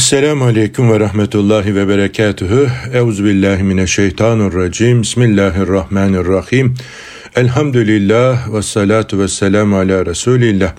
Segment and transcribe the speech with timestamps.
[0.00, 2.66] Esselamu Aleyküm ve Rahmetullahi ve Berekatuhu.
[2.92, 5.02] Euzubillahimineşşeytanirracim.
[5.02, 6.74] Bismillahirrahmanirrahim.
[7.36, 10.72] Elhamdülillah ve salatu ve selamu ala Resulillah.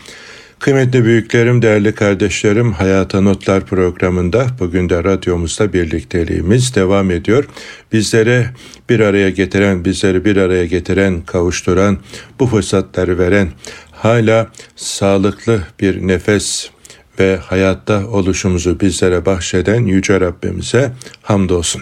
[0.59, 7.47] Kıymetli büyüklerim, değerli kardeşlerim, Hayata Notlar programında bugün de radyomuzda birlikteliğimiz devam ediyor.
[7.91, 8.45] Bizlere
[8.89, 11.97] bir araya getiren, bizleri bir araya getiren, kavuşturan,
[12.39, 13.49] bu fırsatları veren,
[13.91, 16.71] hala sağlıklı bir nefes
[17.19, 21.81] ve hayatta oluşumuzu bizlere bahşeden Yüce Rabbimize hamdolsun.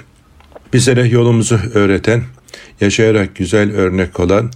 [0.73, 2.23] Bizlere yolumuzu öğreten,
[2.81, 4.51] yaşayarak güzel örnek olan,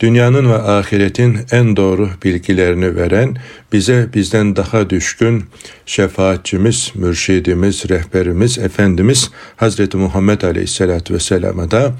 [0.00, 3.36] dünyanın ve ahiretin en doğru bilgilerini veren,
[3.72, 5.44] bize bizden daha düşkün
[5.86, 11.92] şefaatçimiz, mürşidimiz, rehberimiz, Efendimiz Hazreti Muhammed Aleyhisselatü Vesselam'a da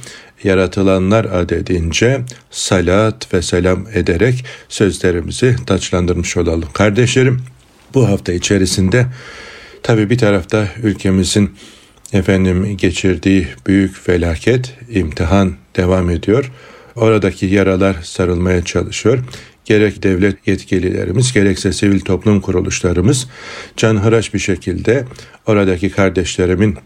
[0.45, 6.69] yaratılanlar adedince salat ve selam ederek sözlerimizi taçlandırmış olalım.
[6.72, 7.42] Kardeşlerim,
[7.95, 9.06] bu hafta içerisinde
[9.83, 11.51] tabi bir tarafta ülkemizin
[12.12, 16.53] efendim geçirdiği büyük felaket, imtihan devam ediyor.
[16.97, 19.19] Oradaki yaralar sarılmaya çalışıyor.
[19.64, 23.28] Gerek devlet yetkililerimiz gerekse sivil toplum kuruluşlarımız
[23.77, 25.05] canhıraş bir şekilde
[25.47, 26.77] oradaki kardeşlerimin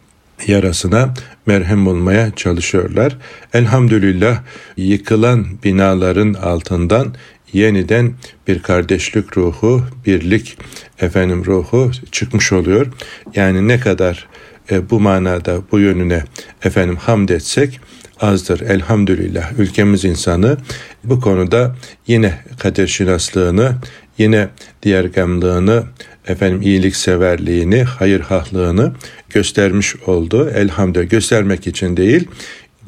[0.47, 1.14] yarasına
[1.47, 3.19] merhem bulmaya çalışıyorlar.
[3.55, 4.42] Elhamdülillah
[4.77, 7.14] yıkılan binaların altından
[7.53, 8.12] yeniden
[8.48, 10.58] bir kardeşlik ruhu, birlik
[11.00, 12.86] efendim ruhu çıkmış oluyor.
[13.34, 14.28] Yani ne kadar
[14.70, 16.25] e, bu manada bu yönüne
[16.64, 17.80] efendim hamd etsek
[18.20, 18.61] azdır.
[18.61, 20.56] Elhamdülillah ülkemiz insanı
[21.05, 23.73] bu konuda yine kader şinaslığını,
[24.19, 24.48] yine
[24.83, 25.84] diğer gamlığını,
[26.28, 28.92] efendim iyilikseverliğini, hayırhahlığını
[29.30, 30.50] göstermiş oldu.
[30.55, 32.28] Elhamdülillah göstermek için değil,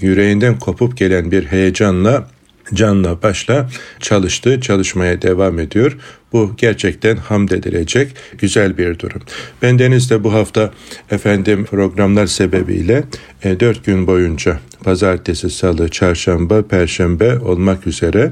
[0.00, 2.28] yüreğinden kopup gelen bir heyecanla
[2.74, 3.68] canla başla
[4.00, 5.96] çalıştı, çalışmaya devam ediyor.
[6.32, 9.22] Bu gerçekten hamd edilecek güzel bir durum.
[9.62, 10.70] Ben Deniz de bu hafta
[11.10, 13.04] efendim programlar sebebiyle
[13.44, 18.30] e, dört gün boyunca pazartesi, salı, çarşamba, perşembe olmak üzere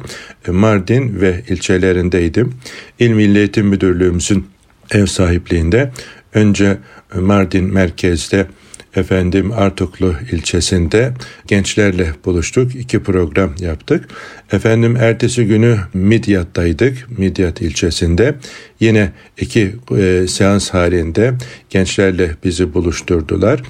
[0.49, 2.55] e, Mardin ve ilçelerindeydim.
[2.99, 4.47] İl Milli Eğitim Müdürlüğümüzün
[4.91, 5.93] ev sahipliğinde
[6.35, 6.79] önce
[7.15, 8.47] Mardin merkezde
[8.97, 11.13] efendim Artuklu ilçesinde
[11.47, 12.75] gençlerle buluştuk.
[12.75, 14.09] iki program yaptık.
[14.53, 17.19] Efendim ertesi günü Midyat'taydık.
[17.19, 18.35] Midyat ilçesinde.
[18.81, 21.35] Yine iki e, seans halinde
[21.71, 23.63] gençlerle bizi buluşturdular.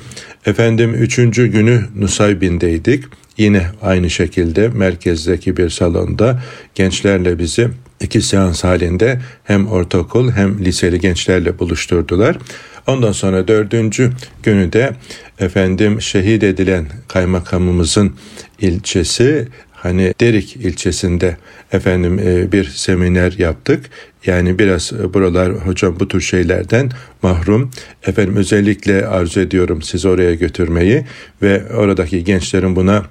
[0.46, 3.04] Efendim üçüncü günü Nusaybin'deydik.
[3.38, 6.42] Yine aynı şekilde merkezdeki bir salonda
[6.74, 7.68] gençlerle bizi
[8.02, 12.38] iki seans halinde hem ortaokul hem liseli gençlerle buluşturdular.
[12.86, 14.92] Ondan sonra dördüncü günü de
[15.38, 18.12] efendim şehit edilen kaymakamımızın
[18.60, 21.36] ilçesi hani Derik ilçesinde
[21.72, 23.90] efendim e, bir seminer yaptık.
[24.26, 26.90] Yani biraz buralar hocam bu tür şeylerden
[27.22, 27.70] mahrum.
[28.06, 31.04] Efendim özellikle arzu ediyorum sizi oraya götürmeyi
[31.42, 33.04] ve oradaki gençlerin buna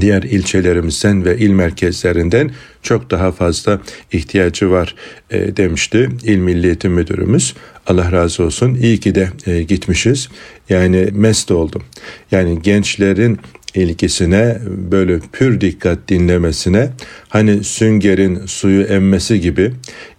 [0.00, 2.50] diğer ilçelerimizden ve il merkezlerinden
[2.82, 3.80] çok daha fazla
[4.12, 4.94] ihtiyacı var
[5.30, 7.54] e, demişti İl Milli Müdürümüz.
[7.86, 8.74] Allah razı olsun.
[8.74, 10.28] İyi ki de e, gitmişiz.
[10.68, 11.82] Yani mest oldum.
[12.30, 13.38] Yani gençlerin
[13.74, 16.90] ilgisine böyle pür dikkat dinlemesine
[17.32, 19.72] hani süngerin suyu emmesi gibi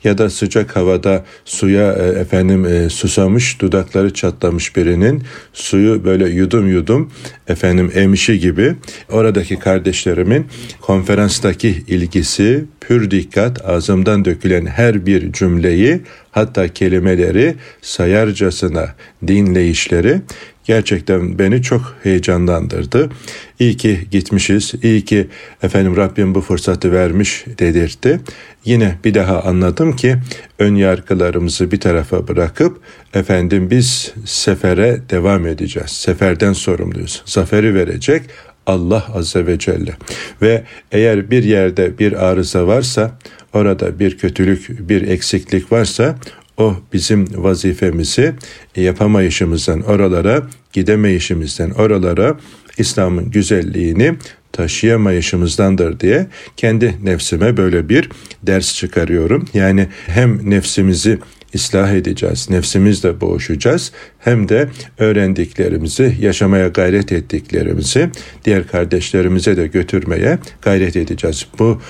[0.03, 6.67] ya da sıcak havada suya e, efendim e, susamış dudakları çatlamış birinin suyu böyle yudum
[6.67, 7.11] yudum
[7.47, 8.75] efendim emişi gibi
[9.09, 10.47] oradaki kardeşlerimin
[10.81, 16.01] konferanstaki ilgisi pür dikkat ağzımdan dökülen her bir cümleyi
[16.31, 18.95] hatta kelimeleri sayarcasına
[19.27, 20.21] dinleyişleri
[20.63, 23.09] gerçekten beni çok heyecanlandırdı.
[23.59, 25.27] İyi ki gitmişiz, iyi ki
[25.63, 28.19] efendim Rabbim bu fırsatı vermiş dedirtti.
[28.65, 30.15] Yine bir daha anladım ki
[30.59, 32.79] ön yargılarımızı bir tarafa bırakıp
[33.13, 35.89] efendim biz sefere devam edeceğiz.
[35.89, 37.21] Seferden sorumluyuz.
[37.25, 38.21] Zaferi verecek
[38.65, 39.93] Allah Azze ve Celle.
[40.41, 43.11] Ve eğer bir yerde bir arıza varsa,
[43.53, 46.15] orada bir kötülük, bir eksiklik varsa
[46.57, 48.33] o bizim vazifemizi
[48.75, 52.37] yapamayışımızdan oralara, gidemeyişimizden oralara
[52.77, 54.15] İslam'ın güzelliğini
[54.51, 56.27] taşıyamayışımızdandır diye
[56.57, 58.09] kendi nefsime böyle bir
[58.43, 59.45] ders çıkarıyorum.
[59.53, 61.19] Yani hem nefsimizi
[61.55, 68.09] ıslah edeceğiz, nefsimizle boğuşacağız hem de öğrendiklerimizi, yaşamaya gayret ettiklerimizi
[68.45, 71.47] diğer kardeşlerimize de götürmeye gayret edeceğiz.
[71.59, 71.81] Bu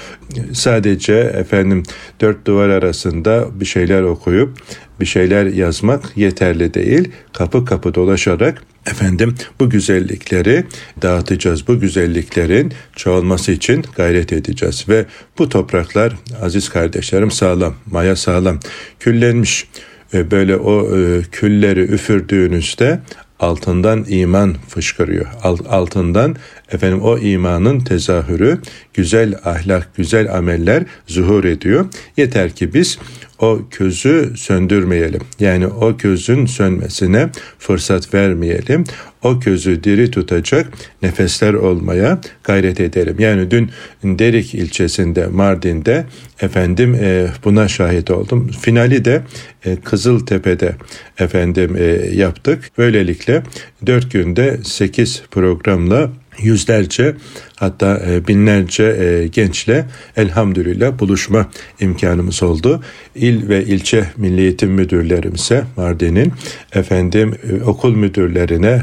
[0.54, 1.84] sadece efendim
[2.22, 4.58] dört duvar arasında bir şeyler okuyup
[5.00, 7.12] bir şeyler yazmak yeterli değil.
[7.34, 10.64] Kapı kapı dolaşarak efendim bu güzellikleri
[11.02, 11.68] dağıtacağız.
[11.68, 15.06] Bu güzelliklerin çoğalması için gayret edeceğiz ve
[15.38, 18.60] bu topraklar aziz kardeşlerim sağlam, maya sağlam,
[19.00, 19.68] küllenmiş
[20.14, 23.00] ve böyle o e, külleri üfürdüğünüzde
[23.40, 25.26] altından iman fışkırıyor.
[25.70, 26.36] Altından
[26.74, 28.60] efendim o imanın tezahürü,
[28.94, 31.86] güzel ahlak, güzel ameller zuhur ediyor.
[32.18, 32.98] Yeter ki biz
[33.40, 35.22] o közü söndürmeyelim.
[35.40, 37.30] Yani o közün sönmesine
[37.60, 38.84] fırsat vermeyelim.
[39.24, 40.68] O közü diri tutacak
[41.02, 43.16] nefesler olmaya gayret edelim.
[43.20, 43.70] Yani dün
[44.04, 46.06] Derik ilçesinde Mardin'de
[46.42, 48.48] efendim e, buna şahit oldum.
[48.62, 49.22] Finali de
[49.66, 50.76] e, Kızıltepe'de
[51.20, 51.84] efendim e,
[52.16, 52.72] yaptık.
[52.78, 53.44] Böylelikle
[53.86, 56.10] dört günde sekiz programla
[56.42, 57.16] yüzlerce
[57.56, 59.86] hatta e, binlerce e, gençle
[60.18, 61.50] elhamdülillah buluşma
[61.80, 62.84] imkanımız oldu.
[63.16, 66.34] İl ve ilçe milli eğitim müdürlerimize Mardin'in
[66.74, 68.82] efendim e, okul müdürlerine,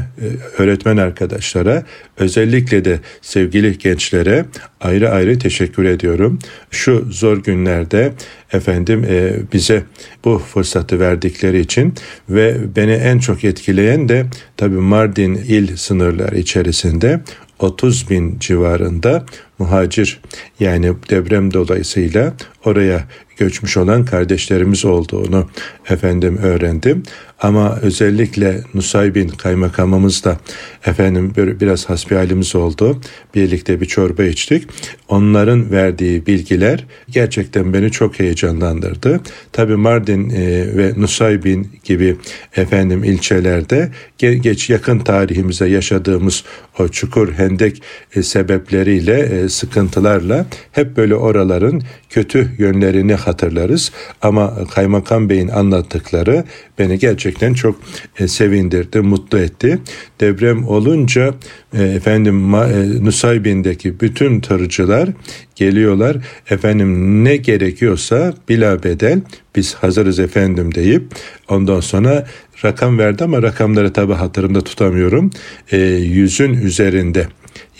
[0.57, 1.83] öğretmen arkadaşlara,
[2.17, 4.45] özellikle de sevgili gençlere
[4.81, 6.39] ayrı ayrı teşekkür ediyorum.
[6.71, 8.11] Şu zor günlerde
[8.53, 9.05] efendim
[9.53, 9.83] bize
[10.25, 11.93] bu fırsatı verdikleri için
[12.29, 14.25] ve beni en çok etkileyen de
[14.57, 17.21] tabii Mardin il sınırları içerisinde
[17.63, 19.25] 30 bin civarında
[19.59, 20.21] muhacir
[20.59, 22.33] yani deprem dolayısıyla
[22.65, 25.49] oraya göçmüş olan kardeşlerimiz olduğunu
[25.89, 27.03] efendim öğrendim.
[27.41, 30.37] Ama özellikle Nusaybin kaymakamımız da
[30.85, 33.01] efendim biraz hasbihalimiz oldu.
[33.35, 34.67] Birlikte bir çorba içtik.
[35.07, 39.21] Onların verdiği bilgiler gerçekten beni çok heyecanlandırdı.
[39.51, 42.17] Tabi Mardin e, ve Nusaybin gibi
[42.55, 46.43] efendim ilçelerde geç yakın tarihimize yaşadığımız
[46.79, 47.83] o çukur hendek
[48.15, 53.91] e, sebepleriyle e, sıkıntılarla hep böyle oraların kötü yönlerini hatırlarız.
[54.21, 56.43] Ama Kaymakam Bey'in anlattıkları
[56.79, 57.79] beni gerçekten çok
[58.19, 59.79] e, sevindirdi, mutlu etti.
[60.19, 61.33] Deprem olunca
[61.73, 65.09] e, efendim e, Nusaybin'deki bütün tırcılar
[65.55, 66.17] geliyorlar.
[66.49, 69.21] Efendim ne gerekiyorsa bila bedel
[69.55, 71.03] biz hazırız efendim deyip
[71.49, 72.27] ondan sonra
[72.63, 75.31] rakam verdi ama rakamları tabi hatırımda tutamıyorum.
[75.71, 77.27] E, yüzün üzerinde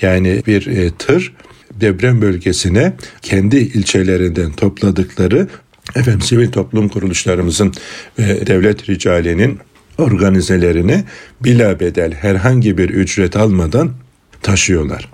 [0.02, 1.34] yani bir e, tır
[1.82, 5.48] deprem bölgesine kendi ilçelerinden topladıkları
[5.96, 7.74] efendim sivil toplum kuruluşlarımızın
[8.20, 9.60] ve devlet ricalinin
[9.98, 11.04] organizelerini
[11.42, 13.92] bila bedel herhangi bir ücret almadan
[14.42, 15.10] taşıyorlar.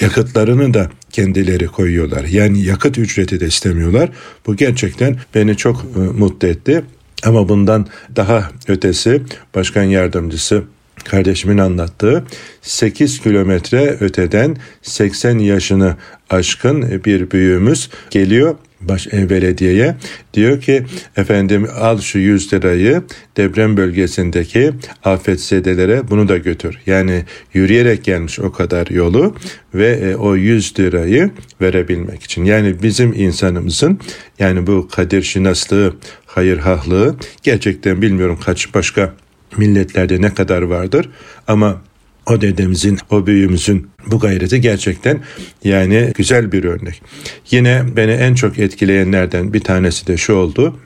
[0.00, 2.24] Yakıtlarını da kendileri koyuyorlar.
[2.24, 4.10] Yani yakıt ücreti de istemiyorlar.
[4.46, 6.82] Bu gerçekten beni çok e, mutlu etti.
[7.24, 7.86] Ama bundan
[8.16, 9.22] daha ötesi
[9.54, 10.64] başkan yardımcısı
[11.04, 12.24] kardeşimin anlattığı
[12.62, 15.96] 8 kilometre öteden 80 yaşını
[16.30, 18.54] aşkın bir büyüğümüz geliyor
[18.88, 19.96] baş e, belediyeye
[20.34, 20.84] diyor ki
[21.16, 23.02] efendim al şu 100 lirayı
[23.36, 24.72] deprem bölgesindeki
[25.04, 26.78] afetzedelere bunu da götür.
[26.86, 27.24] Yani
[27.54, 29.34] yürüyerek gelmiş o kadar yolu
[29.74, 32.44] ve e, o 100 lirayı verebilmek için.
[32.44, 34.00] Yani bizim insanımızın
[34.38, 35.94] yani bu kadir şinaslığı,
[36.26, 39.14] hayırhahlığı gerçekten bilmiyorum kaç başka
[39.56, 41.08] milletlerde ne kadar vardır
[41.46, 41.80] ama
[42.26, 45.20] o dedemizin, o büyüğümüzün bu gayreti gerçekten
[45.64, 47.02] yani güzel bir örnek.
[47.50, 50.78] Yine beni en çok etkileyenlerden bir tanesi de şu oldu.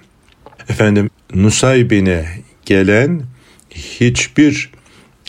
[0.69, 2.27] Efendim Nusaybin'e
[2.67, 3.23] gelen
[3.71, 4.71] hiçbir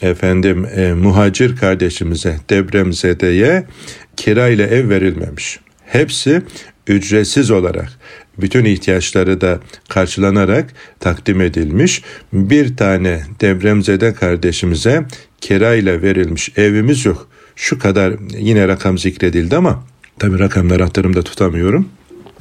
[0.02, 3.66] efendim e, muhacir kardeşimize depremzedeye
[4.18, 5.60] kirayla ev verilmemiş.
[5.86, 6.42] Hepsi
[6.88, 8.00] ücretsiz olarak
[8.38, 12.04] bütün ihtiyaçları da karşılanarak takdim edilmiş.
[12.34, 15.06] Bir tane depremzede kardeşimize
[15.42, 17.28] kirayla verilmiş evimiz yok.
[17.56, 19.84] Şu kadar yine rakam zikredildi ama
[20.20, 21.90] tabii rakamları hatırımda tutamıyorum.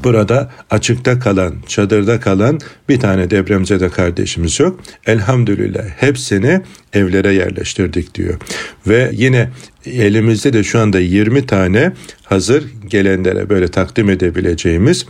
[0.04, 4.80] Burada açıkta kalan, çadırda kalan bir tane depremzede kardeşimiz yok.
[5.06, 6.60] Elhamdülillah hepsini
[6.92, 8.40] evlere yerleştirdik diyor.
[8.86, 9.50] Ve yine
[9.86, 11.92] elimizde de şu anda 20 tane
[12.24, 15.06] hazır gelenlere böyle takdim edebileceğimiz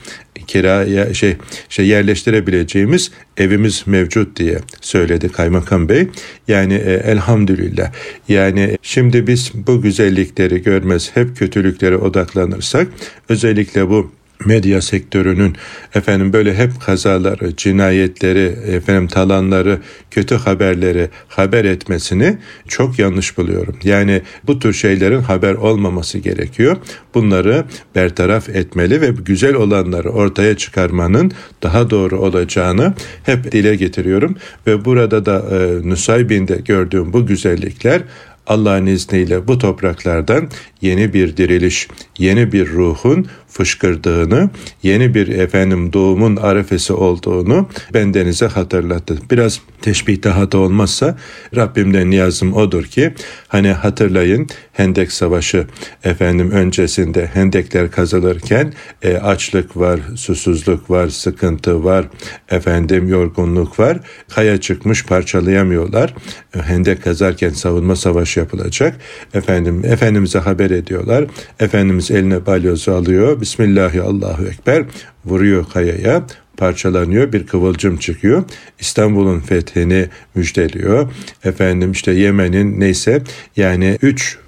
[0.46, 1.36] kiraya şey
[1.68, 6.08] şey yerleştirebileceğimiz evimiz mevcut diye söyledi kaymakam bey.
[6.48, 7.92] Yani e, elhamdülillah.
[8.28, 12.88] Yani şimdi biz bu güzellikleri görmez hep kötülüklere odaklanırsak
[13.28, 14.12] özellikle bu
[14.44, 15.56] medya sektörünün
[15.94, 19.78] efendim böyle hep kazaları, cinayetleri, efendim talanları,
[20.10, 22.38] kötü haberleri haber etmesini
[22.68, 23.76] çok yanlış buluyorum.
[23.84, 26.76] Yani bu tür şeylerin haber olmaması gerekiyor.
[27.14, 27.64] Bunları
[27.94, 35.26] bertaraf etmeli ve güzel olanları ortaya çıkarmanın daha doğru olacağını hep dile getiriyorum ve burada
[35.26, 38.02] da e, Nusaybin'de gördüğüm bu güzellikler
[38.46, 40.48] Allah'ın izniyle bu topraklardan
[40.80, 41.88] yeni bir diriliş,
[42.18, 44.50] yeni bir ruhun fışkırdığını,
[44.82, 49.18] yeni bir efendim doğumun arefesi olduğunu bendenize hatırlattı.
[49.30, 51.18] Biraz teşbihte hata olmazsa
[51.56, 53.14] Rabbimden niyazım odur ki
[53.48, 55.66] hani hatırlayın Hendek Savaşı
[56.04, 62.08] efendim öncesinde hendekler kazılırken e, açlık var, susuzluk var, sıkıntı var,
[62.50, 63.98] efendim yorgunluk var.
[64.28, 66.14] Kaya çıkmış parçalayamıyorlar.
[66.54, 68.96] E, hendek kazarken savunma savaşı yapılacak.
[69.34, 71.24] Efendim Efendimiz'e haber ediyorlar.
[71.60, 73.40] Efendimiz eline balyozu alıyor.
[73.40, 74.84] Bismillahi Allahu Ekber
[75.24, 78.44] vuruyor kayaya parçalanıyor bir kıvılcım çıkıyor.
[78.80, 81.12] İstanbul'un fethini müjdeliyor.
[81.44, 83.22] Efendim işte Yemen'in neyse
[83.56, 84.38] yani üç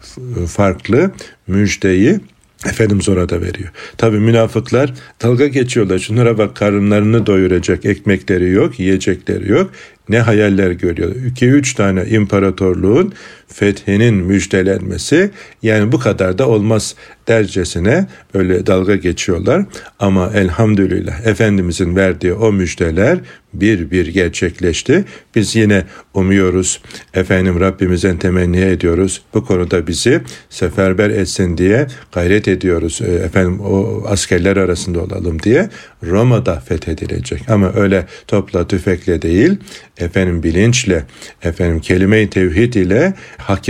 [0.47, 1.11] farklı
[1.47, 2.21] müjdeyi
[2.67, 3.69] Efendimiz orada veriyor.
[3.97, 5.99] Tabi münafıklar dalga geçiyorlar.
[5.99, 9.71] Şunlara bak karınlarını doyuracak ekmekleri yok, yiyecekleri yok.
[10.09, 11.15] Ne hayaller görüyor.
[11.31, 13.13] İki üç tane imparatorluğun
[13.49, 15.31] fethinin müjdelenmesi
[15.63, 16.95] yani bu kadar da olmaz
[17.29, 19.65] dercesine böyle dalga geçiyorlar.
[19.99, 23.19] Ama elhamdülillah Efendimizin verdiği o müjdeler
[23.55, 25.05] bir bir gerçekleşti.
[25.35, 25.85] Biz yine
[26.15, 26.83] umuyoruz.
[27.15, 29.23] Efendim Rabbimizden temenni ediyoruz.
[29.35, 33.01] Bu konuda bizi seferber etsin diye gayret ediyoruz.
[33.07, 35.69] E, efendim o askerler arasında olalım diye
[36.03, 37.51] Roma'da fethedilecek.
[37.51, 39.57] Ama öyle topla tüfekle değil,
[39.99, 41.05] efendim bilinçle,
[41.43, 43.15] efendim kelime-i tevhid ile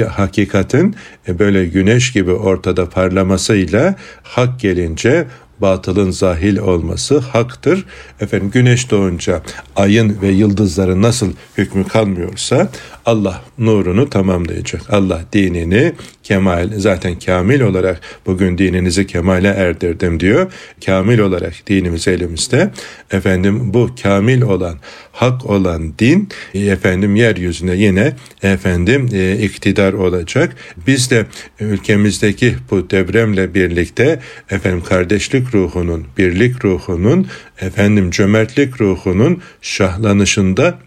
[0.09, 0.97] hakikatin
[1.29, 5.27] e, böyle güneş gibi ortada parlamasıyla hak gelince
[5.61, 7.85] batılın zahil olması haktır.
[8.21, 9.43] Efendim güneş doğunca
[9.77, 12.71] ayın ve yıldızların nasıl hükmü kalmıyorsa
[13.07, 14.83] Allah nurunu tamamlayacak.
[14.91, 20.53] Allah dinini kemal zaten kamil olarak bugün dininizi kemale erdirdim diyor.
[20.87, 22.71] Kamil olarak dinimiz elimizde.
[23.11, 24.79] Efendim bu kamil olan
[25.13, 28.13] hak olan din efendim yeryüzüne yine
[28.43, 30.57] efendim e, iktidar olacak.
[30.87, 31.27] Biz de
[31.61, 37.27] ülkemizdeki bu depremle birlikte efendim kardeşlik ruhunun, birlik ruhunun,
[37.61, 40.79] efendim cömertlik ruhunun şahlanışında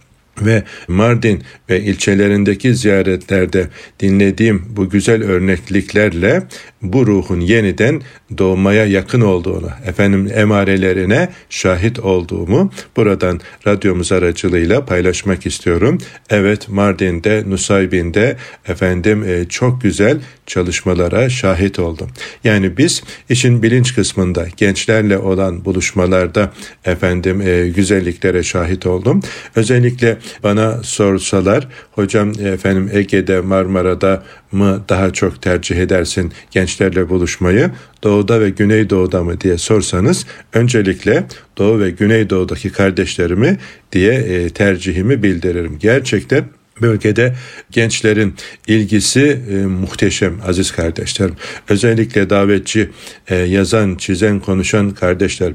[0.45, 3.67] ve Mardin ve ilçelerindeki ziyaretlerde
[3.99, 6.43] dinlediğim bu güzel örnekliklerle
[6.81, 8.01] bu ruhun yeniden
[8.37, 15.97] doğmaya yakın olduğunu, efendim emarelerine şahit olduğumu buradan radyomuz aracılığıyla paylaşmak istiyorum.
[16.29, 22.09] Evet Mardin'de, Nusaybin'de efendim e, çok güzel çalışmalara şahit oldum.
[22.43, 26.53] Yani biz işin bilinç kısmında gençlerle olan buluşmalarda
[26.85, 29.21] efendim e, güzelliklere şahit oldum.
[29.55, 37.71] Özellikle bana sorsalar hocam efendim Ege'de Marmara'da mı daha çok tercih edersin gençlerle buluşmayı
[38.03, 41.23] doğuda ve güneydoğuda mı diye sorsanız öncelikle
[41.57, 43.57] doğu ve güneydoğudaki kardeşlerimi
[43.91, 45.77] diye e, tercihimi bildiririm.
[45.79, 46.45] Gerçekten
[46.81, 47.35] bölgede
[47.71, 48.35] gençlerin
[48.67, 51.35] ilgisi e, muhteşem aziz kardeşlerim.
[51.69, 52.89] Özellikle davetçi
[53.27, 55.53] e, yazan, çizen, konuşan kardeşler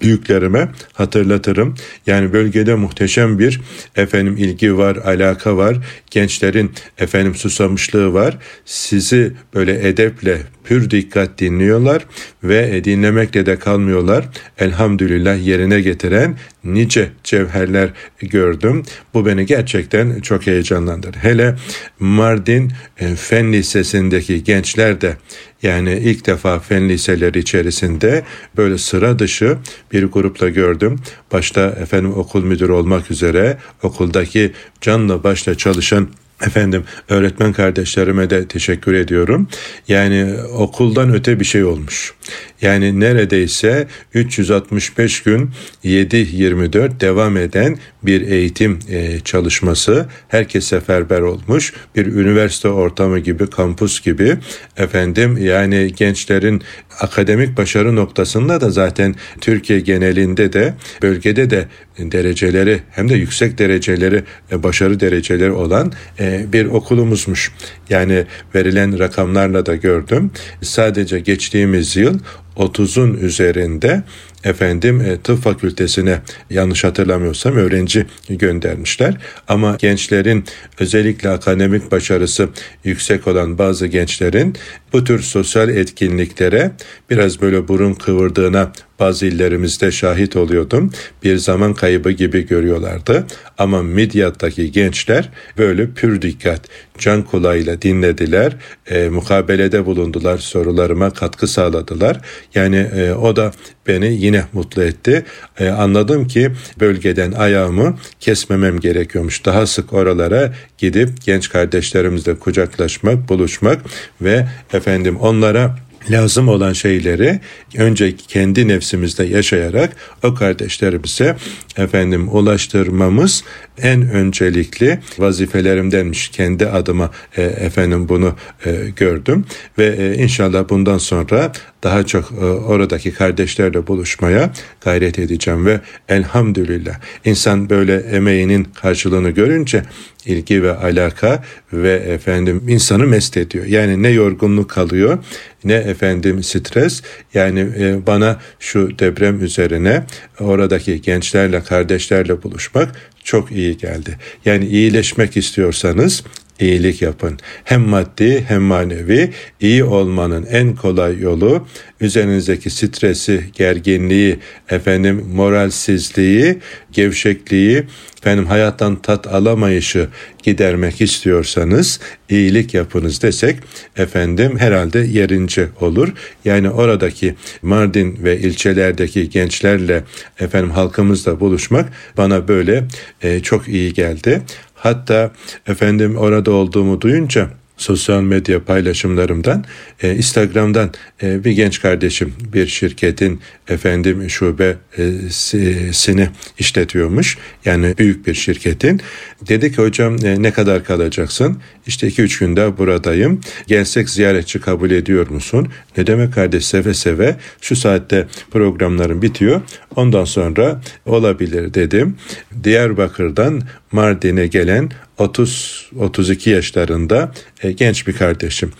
[0.00, 1.74] büyüklerime hatırlatırım.
[2.06, 3.60] Yani bölgede muhteşem bir
[3.96, 5.76] efendim ilgi var, alaka var.
[6.10, 8.38] Gençlerin efendim susamışlığı var.
[8.64, 12.06] Sizi böyle edeple pür dikkat dinliyorlar
[12.44, 14.28] ve dinlemekle de kalmıyorlar.
[14.58, 18.82] Elhamdülillah yerine getiren nice cevherler gördüm.
[19.14, 21.18] Bu beni gerçekten çok heyecanlandırdı.
[21.18, 21.56] Hele
[21.98, 25.16] Mardin e, Fen Lisesi'ndeki gençler de
[25.66, 28.24] yani ilk defa fen liseleri içerisinde
[28.56, 29.58] böyle sıra dışı
[29.92, 30.98] bir grupla gördüm.
[31.32, 36.08] Başta efendim okul müdürü olmak üzere okuldaki canla başla çalışan
[36.40, 39.48] Efendim öğretmen kardeşlerime de teşekkür ediyorum.
[39.88, 42.14] Yani okuldan öte bir şey olmuş.
[42.62, 45.50] Yani neredeyse 365 gün
[45.84, 50.06] 7-24 devam eden bir eğitim e, çalışması.
[50.28, 51.72] Herkes seferber olmuş.
[51.96, 54.36] Bir üniversite ortamı gibi, kampus gibi.
[54.76, 56.62] Efendim yani gençlerin
[57.00, 64.24] akademik başarı noktasında da zaten Türkiye genelinde de bölgede de dereceleri hem de yüksek dereceleri
[64.52, 67.52] e, başarı dereceleri olan e, bir okulumuzmuş.
[67.90, 70.30] Yani verilen rakamlarla da gördüm.
[70.62, 72.18] Sadece geçtiğimiz yıl
[72.56, 74.02] 30'un üzerinde
[74.44, 79.14] efendim e, tıp fakültesine yanlış hatırlamıyorsam öğrenci göndermişler.
[79.48, 80.44] Ama gençlerin
[80.80, 82.48] özellikle akademik başarısı
[82.84, 84.56] yüksek olan bazı gençlerin
[84.92, 86.70] bu tür sosyal etkinliklere
[87.10, 90.90] biraz böyle burun kıvırdığına bazı illerimizde şahit oluyordum.
[91.22, 93.26] Bir zaman kaybı gibi görüyorlardı.
[93.58, 96.60] Ama Midyat'taki gençler böyle pür dikkat,
[96.98, 102.20] can kulağıyla dinlediler, e, mukabelede bulundular, sorularıma katkı sağladılar.
[102.54, 103.52] Yani e, o da
[103.86, 105.24] beni yine mutlu etti.
[105.58, 106.50] E, anladım ki
[106.80, 109.44] bölgeden ayağımı kesmemem gerekiyormuş.
[109.44, 113.80] Daha sık oralara gidip genç kardeşlerimizle kucaklaşmak, buluşmak
[114.20, 115.76] ve efendim onlara
[116.10, 117.40] lazım olan şeyleri
[117.76, 121.36] önce kendi nefsimizde yaşayarak o kardeşlerimize
[121.76, 123.44] efendim ulaştırmamız
[123.78, 128.36] en öncelikli vazifelerimdenmiş kendi adıma e, efendim bunu
[128.66, 129.44] e, gördüm
[129.78, 136.94] ve e, inşallah bundan sonra daha çok e, oradaki kardeşlerle buluşmaya gayret edeceğim ve elhamdülillah
[137.24, 139.82] insan böyle emeğinin karşılığını görünce
[140.26, 143.64] ilgi ve alaka ve efendim insanı mest ediyor.
[143.64, 145.18] Yani ne yorgunluk kalıyor
[145.66, 147.02] ne efendim stres
[147.34, 150.04] yani e, bana şu deprem üzerine
[150.40, 154.18] oradaki gençlerle kardeşlerle buluşmak çok iyi geldi.
[154.44, 156.22] Yani iyileşmek istiyorsanız
[156.60, 157.38] iyilik yapın.
[157.64, 161.66] Hem maddi hem manevi iyi olmanın en kolay yolu
[162.00, 164.38] üzerinizdeki stresi, gerginliği,
[164.70, 166.58] efendim moralsizliği,
[166.92, 167.84] gevşekliği,
[168.18, 170.08] efendim hayattan tat alamayışı
[170.42, 173.56] gidermek istiyorsanız iyilik yapınız desek
[173.96, 176.12] efendim herhalde yerince olur.
[176.44, 180.04] Yani oradaki Mardin ve ilçelerdeki gençlerle
[180.40, 182.84] efendim halkımızla buluşmak bana böyle
[183.22, 184.42] e, çok iyi geldi.
[184.86, 185.30] Hatta
[185.66, 189.64] efendim orada olduğumu duyunca sosyal medya paylaşımlarımdan
[190.02, 190.90] e, Instagram'dan
[191.22, 196.28] e, bir genç kardeşim bir şirketin efendim şubesini
[196.58, 197.38] işletiyormuş.
[197.64, 199.00] Yani büyük bir şirketin.
[199.48, 201.58] Dedi ki hocam e, ne kadar kalacaksın?
[201.86, 203.40] İşte 2-3 günde buradayım.
[203.66, 205.68] Gelsek ziyaretçi kabul ediyor musun?
[205.96, 209.60] Ne demek kardeş seve seve şu saatte programlarım bitiyor.
[209.96, 212.16] Ondan sonra olabilir dedim.
[212.64, 213.62] Diyarbakır'dan
[213.92, 218.72] Mardin'e gelen 30 32 yaşlarında e, genç bir kardeşim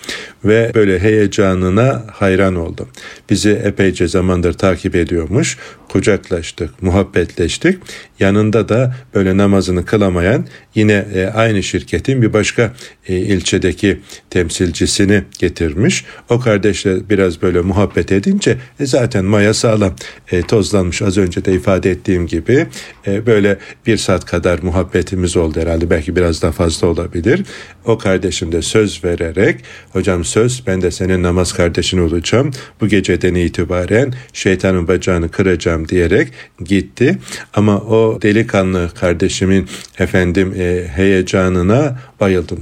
[0.49, 2.89] ve böyle heyecanına hayran oldum.
[3.31, 5.59] Bizi epeyce zamandır takip ediyormuş.
[5.89, 7.79] Kucaklaştık, muhabbetleştik.
[8.21, 12.73] Yanında da böyle namazını kılamayan yine e, aynı şirketin bir başka
[13.09, 14.01] e, ilçedeki
[14.31, 16.05] temsilcisini getirmiş.
[16.29, 19.97] O kardeşle biraz böyle muhabbet edince e, zaten maya sağlam
[20.33, 22.67] e, tozlanmış az önce de ifade ettiğim gibi
[23.07, 27.43] e, böyle bir saat kadar muhabbetimiz oldu herhalde belki biraz daha fazla olabilir.
[27.85, 29.61] O kardeşim de söz vererek
[29.91, 32.51] hocam söz ben de senin namaz kardeşin olacağım.
[32.81, 36.29] Bu geceden itibaren şeytanın bacağını kıracağım diyerek
[36.65, 37.19] gitti.
[37.55, 42.61] Ama o delikanlı kardeşimin efendim e, heyecanına bayıldım.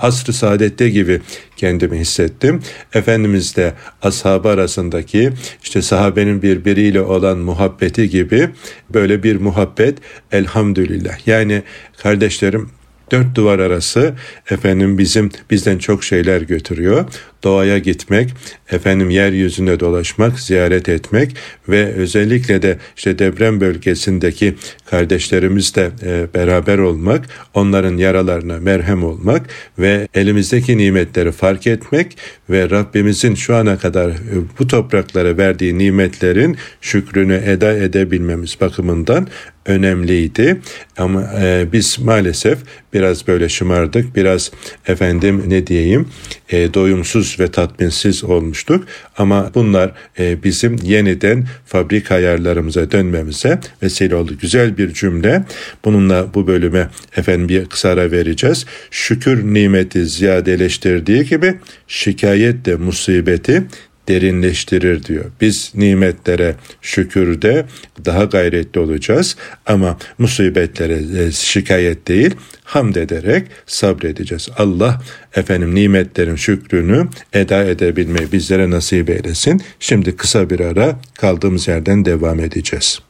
[0.00, 1.20] Asr-ı saadette gibi
[1.56, 2.62] kendimi hissettim.
[2.94, 5.32] Efendimiz de ashabı arasındaki
[5.62, 8.48] işte sahabenin birbiriyle olan muhabbeti gibi
[8.94, 9.98] böyle bir muhabbet
[10.32, 11.26] elhamdülillah.
[11.26, 11.62] Yani
[11.98, 12.70] kardeşlerim
[13.12, 14.14] dört duvar arası
[14.50, 17.04] efendim bizim bizden çok şeyler götürüyor.
[17.44, 18.34] Doğaya gitmek,
[18.70, 21.36] efendim yeryüzünde dolaşmak, ziyaret etmek
[21.68, 24.54] ve özellikle de işte deprem bölgesindeki
[24.90, 29.42] kardeşlerimizle e, beraber olmak, onların yaralarına merhem olmak
[29.78, 32.16] ve elimizdeki nimetleri fark etmek
[32.50, 34.16] ve Rabbimizin şu ana kadar e,
[34.58, 39.28] bu topraklara verdiği nimetlerin şükrünü eda edebilmemiz bakımından
[39.66, 40.60] önemliydi.
[40.98, 42.58] Ama e, biz maalesef
[42.92, 44.50] biraz böyle şımardık, biraz
[44.86, 46.08] efendim ne diyeyim
[46.50, 48.84] e, doyumsuz ve tatminsiz olmuştuk.
[49.18, 54.32] Ama bunlar e, bizim yeniden fabrika ayarlarımıza dönmemize vesile oldu.
[54.40, 55.44] Güzel bir cümle.
[55.84, 58.66] Bununla bu bölüme efendim bir kısa ara vereceğiz.
[58.90, 61.54] Şükür nimeti ziyadeleştirdiği gibi
[61.88, 63.62] şikayet de musibeti
[64.08, 65.24] derinleştirir diyor.
[65.40, 67.66] Biz nimetlere şükürde
[68.04, 69.36] daha gayretli olacağız
[69.66, 72.34] ama musibetlere şikayet değil
[72.64, 74.48] hamd ederek sabredeceğiz.
[74.58, 75.02] Allah
[75.36, 79.62] efendim nimetlerin şükrünü eda edebilmeyi bizlere nasip eylesin.
[79.80, 83.00] Şimdi kısa bir ara kaldığımız yerden devam edeceğiz.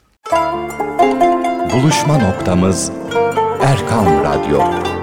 [1.72, 2.92] Buluşma noktamız
[3.62, 5.01] Erkan Radyo.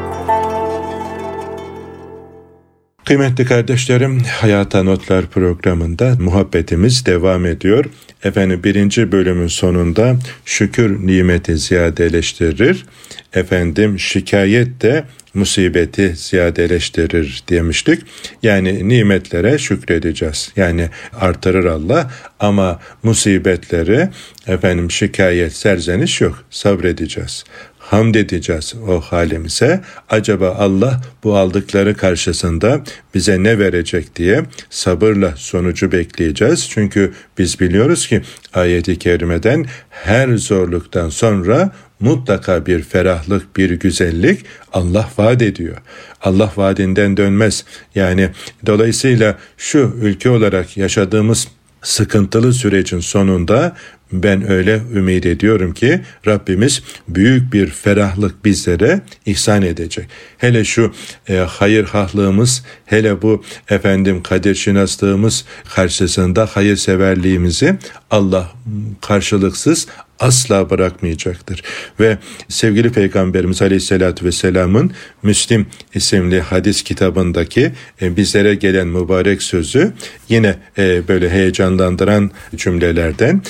[3.10, 7.86] Kıymetli kardeşlerim, Hayata Notlar programında muhabbetimiz devam ediyor.
[8.24, 12.86] Efendim birinci bölümün sonunda şükür nimeti ziyadeleştirir.
[13.34, 18.02] Efendim şikayet de musibeti ziyadeleştirir demiştik.
[18.44, 20.52] Yani nimetlere şükredeceğiz.
[20.56, 24.10] Yani artırır Allah ama musibetleri
[24.48, 26.44] efendim şikayet, serzeniş yok.
[26.50, 27.44] Sabredeceğiz
[27.90, 29.82] hamd edeceğiz o halimize.
[30.10, 32.82] Acaba Allah bu aldıkları karşısında
[33.14, 36.70] bize ne verecek diye sabırla sonucu bekleyeceğiz.
[36.70, 38.22] Çünkü biz biliyoruz ki
[38.54, 45.78] ayeti kerimeden her zorluktan sonra mutlaka bir ferahlık, bir güzellik Allah vaat ediyor.
[46.22, 47.66] Allah vaadinden dönmez.
[47.96, 48.30] Yani
[48.66, 51.48] dolayısıyla şu ülke olarak yaşadığımız
[51.82, 53.76] sıkıntılı sürecin sonunda
[54.12, 60.08] ben öyle ümit ediyorum ki Rabbimiz büyük bir ferahlık bizlere ihsan edecek.
[60.38, 60.94] Hele şu
[61.30, 65.46] e, hayır hahlığımız, hele bu efendim kadir şinaslığımız
[65.76, 67.78] karşısında hayırseverliğimizi
[68.12, 68.52] Allah
[69.02, 69.88] karşılıksız
[70.20, 71.64] asla bırakmayacaktır.
[72.00, 72.18] Ve
[72.48, 74.92] sevgili Peygamberimiz Aleyhisselatü Vesselam'ın
[75.24, 79.94] Müslim isimli hadis kitabındaki e, bizlere gelen mübarek sözü
[80.30, 83.42] yine e, böyle heyecanlandıran cümlelerden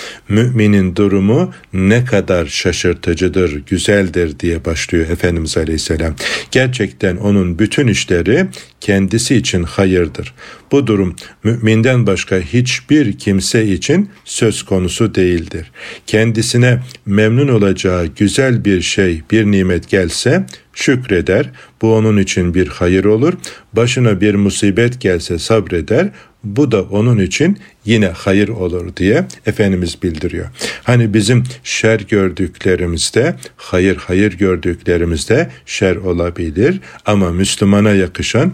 [0.50, 6.16] müminin durumu ne kadar şaşırtıcıdır, güzeldir diye başlıyor Efendimiz Aleyhisselam.
[6.52, 8.48] Gerçekten onun bütün işleri
[8.82, 10.34] kendisi için hayırdır.
[10.72, 15.72] Bu durum müminden başka hiçbir kimse için söz konusu değildir.
[16.08, 21.50] Kendisine memnun olacağı güzel bir şey, bir nimet gelse şükreder.
[21.82, 23.34] Bu onun için bir hayır olur.
[23.74, 26.10] Başına bir musibet gelse sabreder.
[26.44, 30.48] Bu da onun için yine hayır olur diye Efendimiz bildiriyor.
[30.84, 38.54] Hani bizim şer gördüklerimizde, hayır hayır gördüklerimizde şer olabilir ama Müslümana yakışan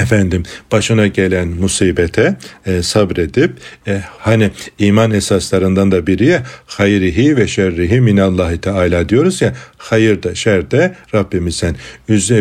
[0.00, 3.52] efendim başına gelen musibete e, sabredip
[3.86, 10.22] e, hani iman esaslarından da biri ya hayrihi ve şerrihi minallahi teala diyoruz ya hayır
[10.22, 11.76] da şer de Rabbimizden.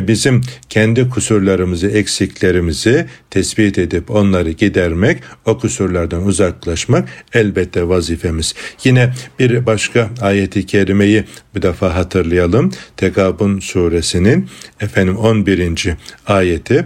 [0.08, 8.54] Bizim kendi kusurlarımızı, eksiklerimizi tespit edip onları gidermek, o kusurlardan uzaklaşmak elbette vazifemiz.
[8.84, 11.24] Yine bir başka ayeti kerimeyi
[11.56, 12.72] bir defa hatırlayalım.
[12.98, 14.50] Tegabun suresinin
[14.82, 15.90] efendim 11.
[16.28, 16.86] ayeti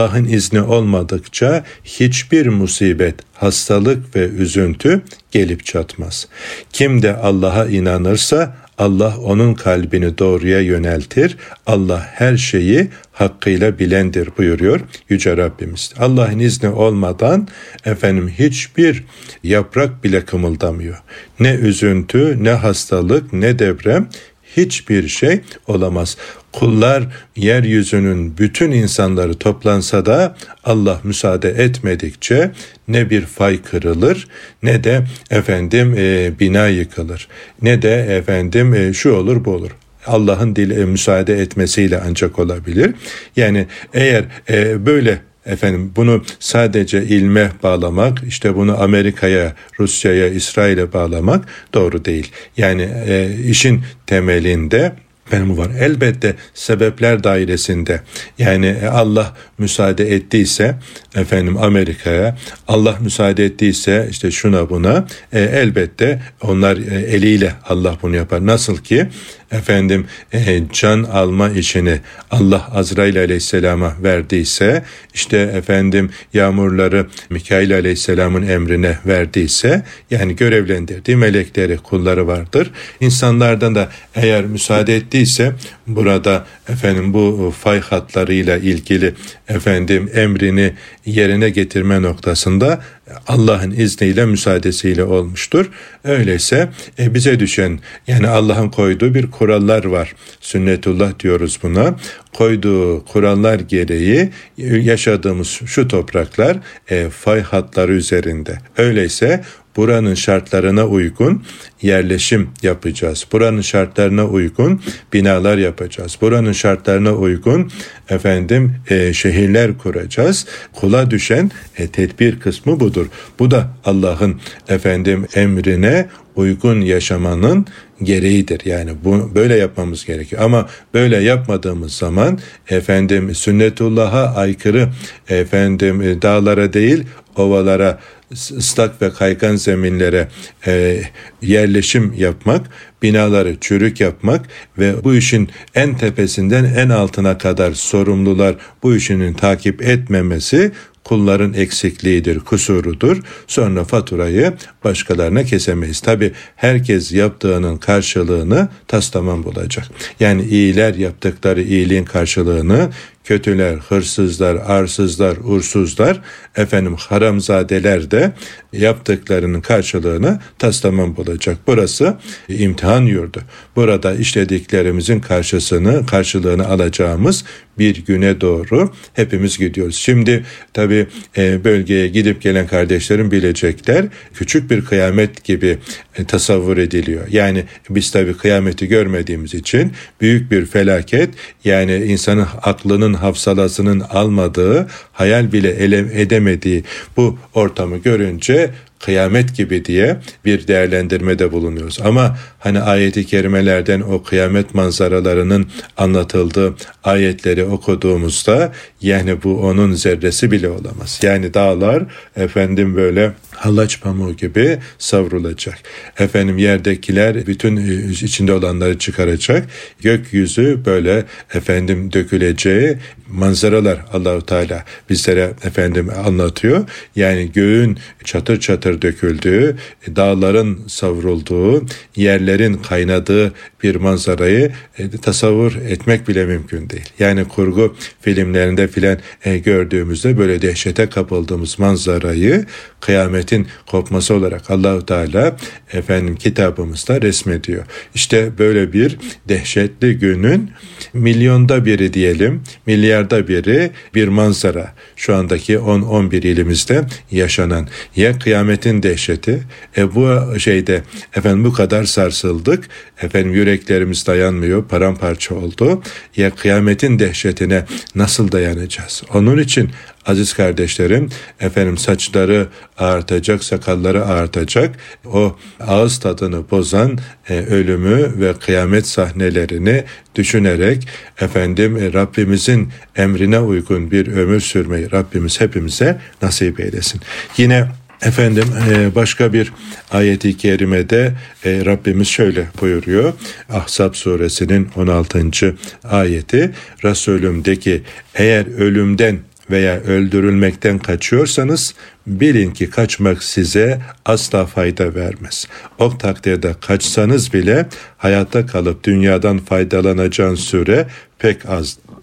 [0.00, 6.28] Allah'ın izni olmadıkça hiçbir musibet, hastalık ve üzüntü gelip çatmaz.
[6.72, 11.36] Kim de Allah'a inanırsa Allah onun kalbini doğruya yöneltir.
[11.66, 15.92] Allah her şeyi hakkıyla bilendir buyuruyor Yüce Rabbimiz.
[15.98, 17.48] Allah'ın izni olmadan
[17.84, 19.04] efendim hiçbir
[19.42, 21.02] yaprak bile kımıldamıyor.
[21.40, 24.08] Ne üzüntü, ne hastalık, ne deprem
[24.56, 26.16] hiçbir şey olamaz.
[26.52, 27.02] Kullar
[27.36, 32.50] yeryüzünün bütün insanları toplansa da Allah müsaade etmedikçe
[32.88, 34.28] ne bir fay kırılır
[34.62, 37.28] ne de efendim e, bina yıkılır
[37.62, 39.70] ne de efendim e, şu olur bu olur.
[40.06, 42.94] Allah'ın dil e, müsaade etmesiyle ancak olabilir.
[43.36, 51.44] Yani eğer e, böyle Efendim bunu sadece ilme bağlamak, işte bunu Amerika'ya, Rusya'ya, İsrail'e bağlamak
[51.74, 52.32] doğru değil.
[52.56, 54.92] Yani e, işin temelinde
[55.32, 55.70] benim var.
[55.80, 58.00] Elbette sebepler dairesinde
[58.38, 60.74] yani Allah müsaade ettiyse
[61.14, 62.36] efendim Amerika'ya
[62.68, 68.46] Allah müsaade ettiyse işte şuna buna e, elbette onlar e, eliyle Allah bunu yapar.
[68.46, 69.06] Nasıl ki
[69.52, 71.98] efendim e, can alma işini
[72.30, 74.84] Allah Azrail aleyhisselama verdiyse
[75.14, 82.70] işte efendim yağmurları Mikail aleyhisselamın emrine verdiyse yani görevlendirdiği melekleri kulları vardır.
[83.00, 85.52] İnsanlardan da eğer müsaade ettiyse
[85.86, 89.14] burada efendim bu fay hatlarıyla ilgili
[89.48, 90.72] efendim emrini
[91.06, 92.80] yerine getirme noktasında
[93.26, 95.70] Allah'ın izniyle müsaadesiyle olmuştur.
[96.04, 96.68] Öyleyse
[96.98, 100.14] e, bize düşen yani Allah'ın koyduğu bir kurallar var.
[100.40, 101.94] Sünnetullah diyoruz buna.
[102.32, 106.56] Koyduğu kurallar gereği yaşadığımız şu topraklar
[106.90, 108.58] e, fay hatları üzerinde.
[108.76, 109.44] Öyleyse
[109.76, 111.42] buranın şartlarına uygun
[111.82, 113.26] yerleşim yapacağız.
[113.32, 114.80] Buranın şartlarına uygun
[115.12, 116.18] binalar yapacağız.
[116.20, 117.70] Buranın şartlarına uygun
[118.08, 120.46] efendim e, şehirler kuracağız.
[120.72, 123.06] Kula düşen e, tedbir kısmı budur.
[123.38, 127.66] Bu da Allah'ın efendim emrine uygun yaşamanın
[128.02, 128.60] gereğidir.
[128.64, 130.42] Yani bu böyle yapmamız gerekiyor.
[130.42, 134.88] Ama böyle yapmadığımız zaman efendim sünnetullah'a aykırı
[135.28, 137.04] efendim e, dağlara değil
[137.36, 137.98] ovalara
[138.32, 140.28] ıslak ve kaygan zeminlere
[140.66, 141.02] e,
[141.42, 142.66] yerleşim yapmak,
[143.02, 149.82] binaları çürük yapmak ve bu işin en tepesinden en altına kadar sorumlular bu işinin takip
[149.82, 150.72] etmemesi
[151.04, 153.22] kulların eksikliğidir, kusurudur.
[153.46, 154.52] Sonra faturayı
[154.84, 156.00] başkalarına kesemeyiz.
[156.00, 159.84] Tabi herkes yaptığının karşılığını tas tamam bulacak.
[160.20, 162.90] Yani iyiler yaptıkları iyiliğin karşılığını
[163.30, 166.20] kötüler, hırsızlar, arsızlar, ursuzlar,
[166.56, 168.32] efendim haramzadeler de
[168.72, 171.56] yaptıklarının karşılığını taslamam bulacak.
[171.66, 172.16] Burası
[172.48, 173.42] imtihan yurdu.
[173.76, 177.44] Burada işlediklerimizin karşısını, karşılığını alacağımız
[177.80, 179.96] bir güne doğru hepimiz gidiyoruz.
[179.96, 185.78] Şimdi tabi e, bölgeye gidip gelen kardeşlerim bilecekler küçük bir kıyamet gibi
[186.18, 187.26] e, tasavvur ediliyor.
[187.30, 191.30] Yani biz tabi kıyameti görmediğimiz için büyük bir felaket
[191.64, 196.84] yani insanın aklının hafsalasının almadığı hayal bile ele edemediği
[197.16, 201.98] bu ortamı görünce kıyamet gibi diye bir değerlendirmede bulunuyoruz.
[202.04, 210.68] Ama hani ayeti kerimelerden o kıyamet manzaralarının anlatıldığı ayetleri okuduğumuzda yani bu onun zerresi bile
[210.68, 211.20] olamaz.
[211.22, 212.04] Yani dağlar
[212.36, 215.78] efendim böyle hallaç pamuğu gibi savrulacak.
[216.18, 219.68] Efendim yerdekiler bütün e, içinde olanları çıkaracak.
[220.02, 222.96] Gökyüzü böyle efendim döküleceği
[223.28, 226.88] manzaralar Allahu Teala bizlere efendim anlatıyor.
[227.16, 229.76] Yani göğün çatır çatır döküldüğü,
[230.16, 237.12] dağların savrulduğu, yerlerin kaynadığı bir manzarayı e, tasavvur etmek bile mümkün değil.
[237.18, 242.64] Yani kurgu filmlerinde filan e, gördüğümüzde böyle dehşete kapıldığımız manzarayı
[243.00, 245.56] kıyametin kopması olarak Allahu Teala
[245.92, 247.84] efendim kitabımızda resmediyor.
[248.14, 250.70] İşte böyle bir dehşetli günün
[251.12, 254.94] milyonda biri diyelim, milyarda biri bir manzara.
[255.16, 259.62] Şu andaki 10-11 ilimizde yaşanan ya kıyametin dehşeti,
[259.96, 261.02] e bu şeyde
[261.36, 262.88] efendim bu kadar sarsıldık,
[263.22, 266.02] efendim yüreklerimiz dayanmıyor, paramparça oldu.
[266.36, 269.22] Ya kıyametin dehşetine nasıl dayanacağız?
[269.34, 269.90] Onun için
[270.26, 271.28] aziz kardeşlerim
[271.60, 272.66] efendim saçları
[272.98, 274.96] artacak, sakalları artacak.
[275.32, 280.04] O ağız tadını bozan e, ölümü ve kıyamet sahnelerini
[280.34, 281.08] düşünerek
[281.40, 287.20] efendim e, Rabbimizin emrine uygun bir ömür sürmeyi Rabbimiz hepimize nasip eylesin.
[287.56, 287.86] Yine
[288.22, 289.72] Efendim e, başka bir
[290.10, 291.32] ayeti kerimede
[291.64, 293.32] e, Rabbimiz şöyle buyuruyor.
[293.70, 295.74] Ahzab suresinin 16.
[296.04, 296.70] ayeti
[297.04, 298.02] Resulüm de ki
[298.34, 299.38] eğer ölümden
[299.70, 301.94] veya öldürülmekten kaçıyorsanız
[302.26, 305.66] bilin ki kaçmak size asla fayda vermez.
[305.98, 307.86] O takdirde kaçsanız bile
[308.18, 311.06] hayatta kalıp dünyadan faydalanacağın süre
[311.38, 311.66] pek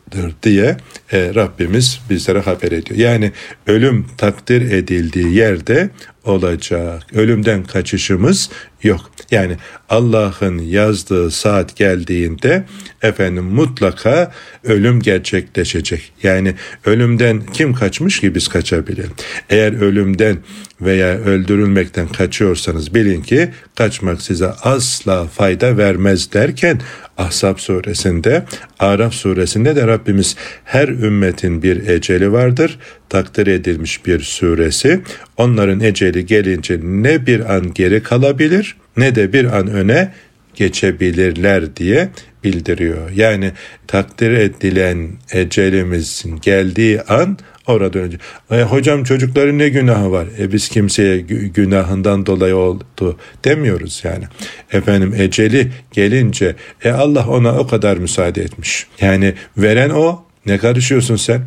[0.08, 0.78] azdır diye
[1.12, 3.00] e, Rabbimiz bizlere haber ediyor.
[3.00, 3.32] Yani
[3.67, 5.89] ölüm takdir edildiği yerde
[6.27, 7.03] olacak.
[7.13, 8.49] Ölümden kaçışımız
[8.83, 9.11] yok.
[9.31, 9.57] Yani
[9.89, 12.63] Allah'ın yazdığı saat geldiğinde
[13.01, 14.31] efendim mutlaka
[14.63, 16.11] ölüm gerçekleşecek.
[16.23, 19.11] Yani ölümden kim kaçmış ki biz kaçabilelim.
[19.49, 20.37] Eğer ölümden
[20.81, 26.81] veya öldürülmekten kaçıyorsanız bilin ki kaçmak size asla fayda vermez derken
[27.17, 28.45] Ahzab suresinde,
[28.79, 32.79] Araf suresinde de Rabbimiz her ümmetin bir eceli vardır.
[33.09, 35.01] Takdir edilmiş bir suresi.
[35.38, 40.13] Onların eceli gelince ne bir an geri kalabilir ne de bir an öne
[40.56, 42.10] geçebilirler diye
[42.43, 43.10] bildiriyor.
[43.12, 43.52] Yani
[43.88, 48.17] takdir edilen ecelimizin geldiği an orada önce.
[48.52, 50.28] E, hocam çocukların ne günahı var?
[50.39, 51.17] E biz kimseye
[51.54, 54.23] günahından dolayı oldu demiyoruz yani.
[54.71, 58.88] Efendim eceli gelince e Allah ona o kadar müsaade etmiş.
[59.02, 61.41] Yani veren o ne karışıyorsun sen?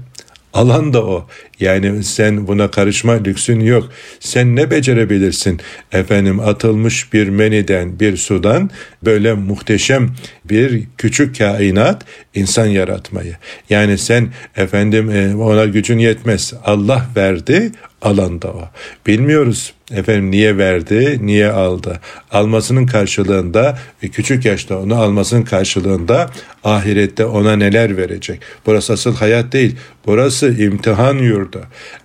[0.52, 1.26] Alan da o.
[1.60, 3.92] Yani sen buna karışma lüksün yok.
[4.20, 5.60] Sen ne becerebilirsin?
[5.92, 8.70] Efendim atılmış bir meniden, bir sudan
[9.04, 10.10] böyle muhteşem
[10.44, 13.36] bir küçük kainat insan yaratmayı.
[13.70, 16.54] Yani sen efendim e, ona gücün yetmez.
[16.64, 18.68] Allah verdi, alan da o.
[19.06, 22.00] Bilmiyoruz efendim niye verdi, niye aldı.
[22.31, 23.79] Almasının karşılığında
[24.12, 26.31] küçük yaşta onu almasının karşılığında
[26.64, 28.40] ahirette ona neler verecek.
[28.66, 29.76] Burası asıl hayat değil.
[30.07, 31.61] Burası imtihan yurdu.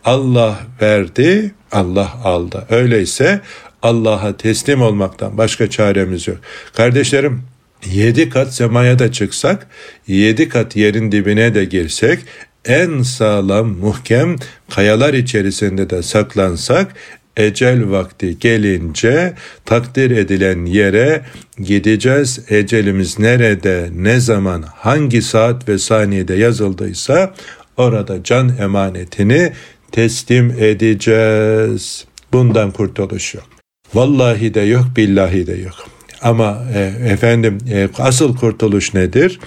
[0.05, 2.65] Allah verdi, Allah aldı.
[2.69, 3.41] Öyleyse
[3.81, 6.37] Allah'a teslim olmaktan başka çaremiz yok.
[6.73, 7.43] Kardeşlerim
[7.85, 9.67] yedi kat semaya da çıksak,
[10.07, 12.19] yedi kat yerin dibine de girsek,
[12.65, 14.35] en sağlam, muhkem
[14.69, 16.95] kayalar içerisinde de saklansak,
[17.37, 19.33] ecel vakti gelince
[19.65, 21.21] takdir edilen yere
[21.59, 22.39] gideceğiz.
[22.49, 27.33] Ecelimiz nerede, ne zaman, hangi saat ve saniyede yazıldıysa
[27.77, 29.51] orada can emanetini
[29.91, 32.05] teslim edeceğiz.
[32.33, 33.45] Bundan kurtuluş yok.
[33.93, 35.75] Vallahi de yok, billahi de yok.
[36.21, 39.39] Ama e, efendim e, asıl kurtuluş nedir?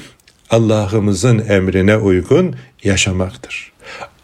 [0.50, 3.72] Allah'ımızın emrine uygun yaşamaktır.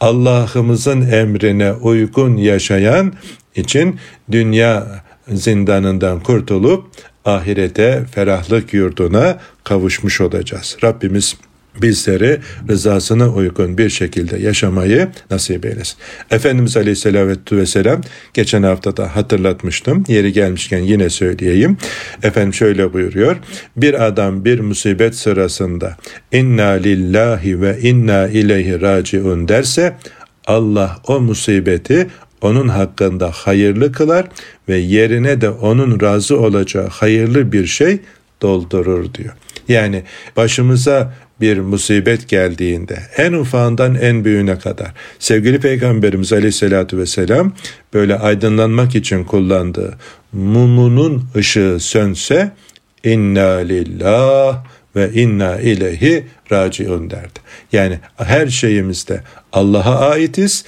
[0.05, 3.13] Allah'ımızın emrine uygun yaşayan
[3.57, 3.99] için
[4.31, 4.87] dünya
[5.29, 6.87] zindanından kurtulup
[7.25, 10.77] ahirete ferahlık yurduna kavuşmuş olacağız.
[10.85, 11.37] Rabbimiz
[11.83, 15.97] bizleri rızasına uygun bir şekilde yaşamayı nasip eylesin.
[16.31, 18.01] Efendimiz Aleyhisselatü Vesselam
[18.35, 20.05] geçen hafta da hatırlatmıştım.
[20.09, 21.77] Yeri gelmişken yine söyleyeyim.
[22.23, 23.37] Efendim şöyle buyuruyor.
[23.77, 25.97] Bir adam bir musibet sırasında
[26.33, 29.97] inna lillahi ve inna ileyhi raciun derse
[30.47, 32.07] Allah o musibeti
[32.41, 34.27] onun hakkında hayırlı kılar
[34.69, 37.99] ve yerine de onun razı olacağı hayırlı bir şey
[38.43, 39.35] doldurur diyor.
[39.69, 40.03] Yani
[40.37, 47.53] başımıza bir musibet geldiğinde en ufağından en büyüğüne kadar sevgili Peygamberimiz Aleyhisselatü Vesselam
[47.95, 49.95] böyle aydınlanmak için kullandığı
[50.33, 52.53] mumunun ışığı sönse
[53.05, 54.65] inna lillah
[54.97, 57.41] ve inna ileyhi raciun derdi.
[57.73, 59.21] Yani her şeyimizde
[59.53, 60.65] Allah'a aitiz,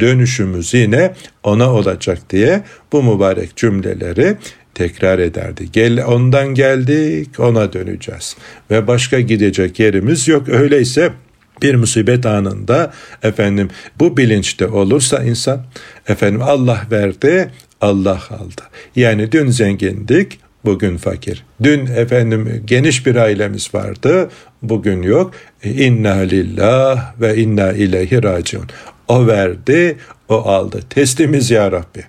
[0.00, 4.36] dönüşümüz yine ona olacak diye bu mübarek cümleleri
[4.80, 5.68] tekrar ederdi.
[5.72, 8.36] Gel ondan geldik, ona döneceğiz
[8.70, 10.48] ve başka gidecek yerimiz yok.
[10.48, 11.12] Öyleyse
[11.62, 15.64] bir musibet anında efendim bu bilinçte olursa insan
[16.08, 18.62] efendim Allah verdi, Allah aldı.
[18.96, 21.44] Yani dün zengindik, bugün fakir.
[21.62, 24.30] Dün efendim geniş bir ailemiz vardı,
[24.62, 25.34] bugün yok.
[25.62, 28.66] E, inna lillah ve inna ileyhi raciun.
[29.08, 29.96] O verdi,
[30.28, 30.80] o aldı.
[30.90, 32.04] Teslimiz ya Rabbi.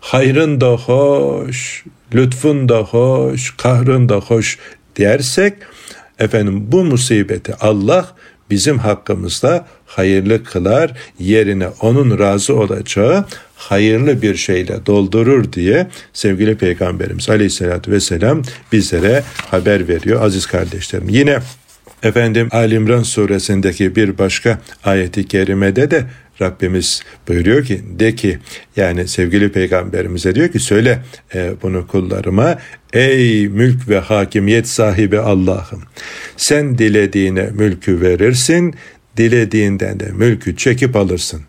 [0.00, 4.58] Hayrın da hoş, lütfun da hoş, kahrın da hoş
[4.98, 5.54] dersek
[6.18, 8.14] efendim bu musibeti Allah
[8.50, 13.24] bizim hakkımızda hayırlı kılar, yerine onun razı olacağı
[13.56, 21.08] hayırlı bir şeyle doldurur diye sevgili Peygamberimiz Aleyhisselatü Vesselam bizlere haber veriyor aziz kardeşlerim.
[21.08, 21.38] Yine
[22.02, 26.04] efendim Ali İmran suresindeki bir başka ayeti kerimede de
[26.42, 28.38] Rabbimiz buyuruyor ki de ki
[28.76, 31.02] yani sevgili peygamberimize diyor ki söyle
[31.34, 32.58] e, bunu kullarıma
[32.92, 35.82] ey mülk ve hakimiyet sahibi Allah'ım
[36.36, 38.74] sen dilediğine mülkü verirsin
[39.16, 41.40] dilediğinden de mülkü çekip alırsın.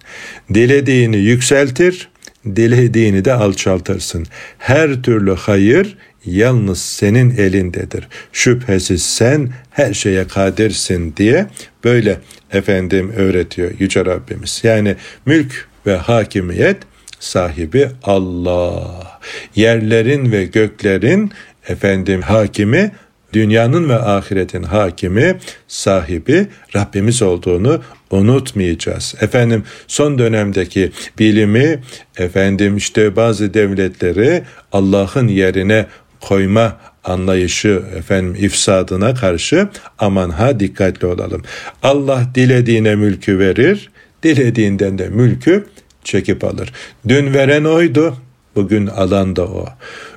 [0.54, 2.10] Dilediğini yükseltir
[2.46, 4.26] dilediğini de alçaltırsın.
[4.58, 8.08] Her türlü hayır yalnız senin elindedir.
[8.32, 11.48] Şüphesiz sen her şeye kadirsin diye
[11.84, 12.20] böyle
[12.52, 14.62] efendim öğretiyor Yüce Rabbimiz.
[14.64, 16.78] Yani mülk ve hakimiyet
[17.20, 19.20] sahibi Allah.
[19.56, 21.32] Yerlerin ve göklerin
[21.68, 22.92] efendim hakimi
[23.34, 27.82] dünyanın ve ahiretin hakimi, sahibi Rabbimiz olduğunu
[28.12, 29.16] unutmayacağız.
[29.22, 31.80] Efendim son dönemdeki bilimi,
[32.18, 35.86] efendim işte bazı devletleri Allah'ın yerine
[36.28, 41.42] koyma anlayışı efendim ifsadına karşı aman ha dikkatli olalım.
[41.84, 43.92] Allah dilediğine mülkü verir,
[44.24, 45.66] dilediğinden de mülkü
[46.04, 46.74] çekip alır.
[47.08, 48.18] Dün veren oydu,
[48.56, 49.66] bugün alan da o.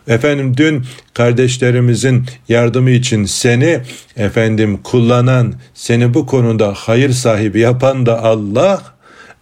[0.08, 3.80] Efendim dün kardeşlerimizin yardımı için seni
[4.16, 8.82] efendim kullanan, seni bu konuda hayır sahibi yapan da Allah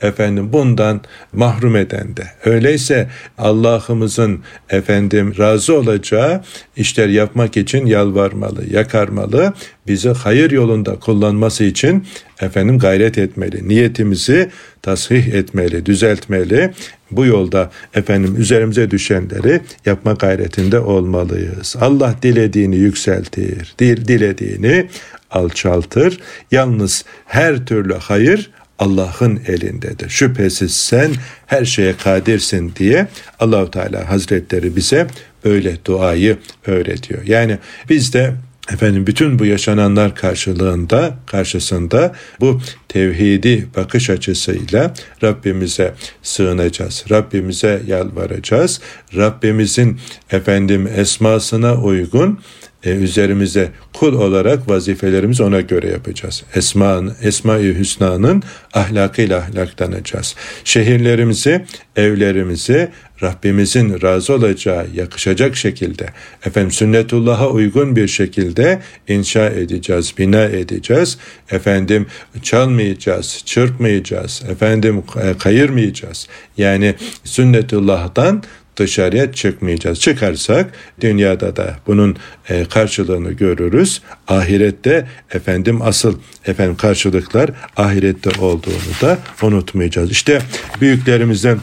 [0.01, 1.01] efendim bundan
[1.33, 2.25] mahrum eden de.
[2.45, 6.43] Öyleyse Allah'ımızın efendim razı olacağı
[6.77, 9.53] işler yapmak için yalvarmalı, yakarmalı,
[9.87, 12.07] bizi hayır yolunda kullanması için
[12.41, 13.69] efendim gayret etmeli.
[13.69, 14.51] Niyetimizi
[14.83, 16.71] tasih etmeli, düzeltmeli.
[17.11, 21.77] Bu yolda efendim üzerimize düşenleri yapma gayretinde olmalıyız.
[21.81, 24.89] Allah dilediğini yükseltir, dilediğini
[25.31, 26.21] alçaltır.
[26.51, 30.09] Yalnız her türlü hayır Allah'ın elindedir.
[30.09, 31.13] Şüphesiz sen
[31.47, 33.09] her şeye kadirsin diye
[33.41, 35.07] Allahu Teala Hazretleri bize
[35.45, 37.23] böyle duayı öğretiyor.
[37.27, 37.59] Yani
[37.89, 38.35] biz de
[38.73, 47.05] efendim bütün bu yaşananlar karşılığında karşısında bu tevhidi bakış açısıyla Rabbimize sığınacağız.
[47.11, 48.81] Rabbimize yalvaracağız.
[49.17, 52.41] Rabbimizin efendim esmasına uygun
[52.85, 56.45] e, üzerimize kul olarak vazifelerimizi ona göre yapacağız.
[56.55, 58.43] Esma'nın, Esma-i Hüsna'nın
[58.75, 60.35] ahlakıyla ahlaklanacağız.
[60.65, 61.65] Şehirlerimizi,
[61.97, 62.89] evlerimizi
[63.23, 66.09] Rabbimizin razı olacağı, yakışacak şekilde,
[66.45, 71.19] efendim sünnetullah'a uygun bir şekilde inşa edeceğiz, bina edeceğiz.
[71.51, 72.07] Efendim
[72.43, 76.29] çalmayacağız, çırpmayacağız, efendim e, kayırmayacağız.
[76.57, 76.95] Yani
[77.25, 78.43] sünnetullah'tan
[78.77, 80.01] dışarıya çıkmayacağız.
[80.01, 82.17] Çıkarsak dünyada da bunun
[82.49, 84.03] e, karşılığını görürüz.
[84.29, 90.11] Ahirette efendim asıl efendim karşılıklar ahirette olduğunu da unutmayacağız.
[90.11, 90.43] İşte
[90.81, 91.59] büyüklerimizden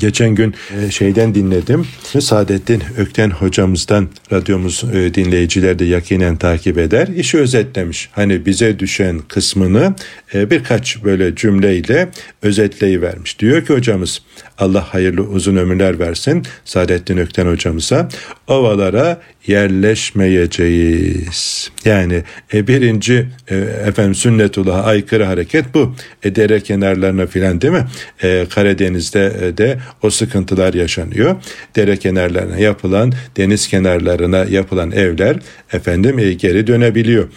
[0.00, 1.86] Geçen gün e, şeyden dinledim.
[2.20, 7.08] Saadettin Ökten hocamızdan radyomuz e, dinleyiciler de yakinen takip eder.
[7.08, 8.08] İşi özetlemiş.
[8.12, 9.94] Hani bize düşen kısmını
[10.34, 12.08] e, birkaç böyle cümleyle
[12.42, 13.38] özetleyivermiş.
[13.38, 14.22] Diyor ki hocamız
[14.58, 18.08] Allah hayırlı uzun ömürler versin Saadettin Ökten hocamıza.
[18.46, 21.70] Ovalara yerleşmeyeceğiz.
[21.84, 22.22] Yani
[22.54, 25.94] e, birinci e, efendim sünnetullah'a aykırı hareket bu.
[26.22, 27.86] E, dere kenarlarına filan değil mi?
[28.22, 31.36] E, Karadeniz'de de o sıkıntılar yaşanıyor.
[31.76, 35.36] Dere kenarlarına yapılan, deniz kenarlarına yapılan evler
[35.72, 37.28] efendim e, geri dönebiliyor.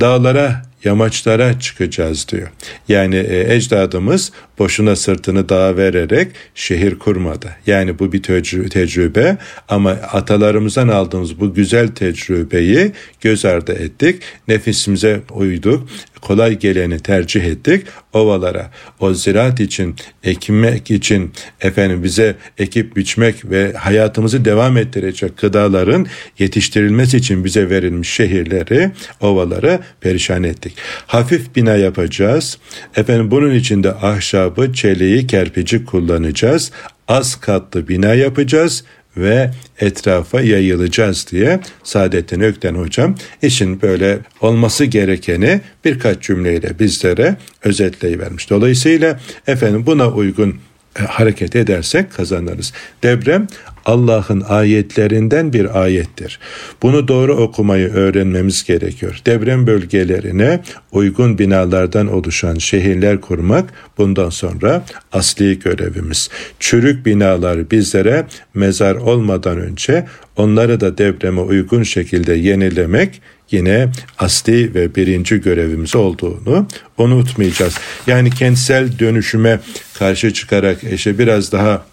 [0.00, 2.48] Dağlara yamaçlara çıkacağız diyor.
[2.88, 7.56] Yani e, ecdadımız boşuna sırtını dağa vererek şehir kurmadı.
[7.66, 9.36] Yani bu bir tecrübe
[9.68, 14.22] ama atalarımızdan aldığımız bu güzel tecrübeyi göz ardı ettik.
[14.48, 15.88] Nefisimize uyduk.
[16.20, 17.86] Kolay geleni tercih ettik.
[18.12, 26.06] Ovalara, o ziraat için, ekmek için, efendim bize ekip biçmek ve hayatımızı devam ettirecek gıdaların
[26.38, 28.90] yetiştirilmesi için bize verilmiş şehirleri,
[29.20, 30.72] ovaları perişan ettik.
[31.06, 32.58] Hafif bina yapacağız.
[32.96, 36.72] Efendim bunun için de ahşabı, çeliği, kerpici kullanacağız.
[37.08, 38.84] Az katlı bina yapacağız
[39.20, 39.50] ve
[39.80, 48.50] etrafa yayılacağız diye Saadettin Ökten hocam işin böyle olması gerekeni birkaç cümleyle bizlere özetleyivermiş.
[48.50, 50.54] Dolayısıyla efendim buna uygun
[51.00, 52.72] e, hareket edersek kazanırız.
[53.02, 53.46] Deprem
[53.84, 56.38] Allah'ın ayetlerinden bir ayettir.
[56.82, 59.20] Bunu doğru okumayı öğrenmemiz gerekiyor.
[59.26, 60.60] Deprem bölgelerine
[60.92, 66.30] uygun binalardan oluşan şehirler kurmak bundan sonra asli görevimiz.
[66.60, 73.20] Çürük binalar bizlere mezar olmadan önce onları da depreme uygun şekilde yenilemek
[73.50, 73.88] yine
[74.18, 76.66] asli ve birinci görevimiz olduğunu
[76.98, 77.74] unutmayacağız.
[78.06, 79.60] Yani kentsel dönüşüme
[79.98, 81.86] karşı çıkarak işte biraz daha